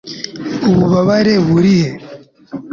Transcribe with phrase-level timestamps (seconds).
[0.69, 1.89] ububabare burihe